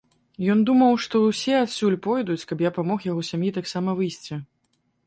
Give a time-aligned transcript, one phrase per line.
[0.53, 4.43] Ён думаў, што ўсе адсюль пойдуць і каб я памог яго сям'і таксама выйсці.